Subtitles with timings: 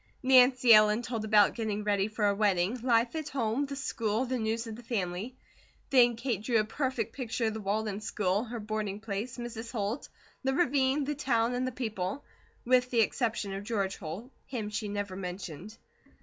[0.23, 4.39] Nancy Ellen told about getting ready for her wedding, life at home, the school, the
[4.39, 5.35] news of the family;
[5.91, 9.71] the Kate drew a perfect picture of the Walden school, her boarding place, Mrs.
[9.71, 10.09] Holt,
[10.43, 12.25] the ravine, the town and the people,
[12.65, 15.77] with the exception of George Holt him she never mentioned.